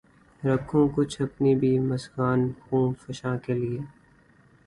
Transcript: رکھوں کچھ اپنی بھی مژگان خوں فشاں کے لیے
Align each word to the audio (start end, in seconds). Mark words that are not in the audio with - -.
رکھوں 0.43 0.87
کچھ 0.95 1.21
اپنی 1.21 1.53
بھی 1.55 1.71
مژگان 1.89 2.39
خوں 2.61 2.85
فشاں 3.01 3.37
کے 3.45 3.53
لیے 3.53 3.79